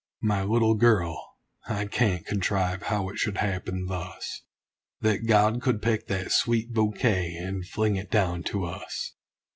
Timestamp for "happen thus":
3.37-4.41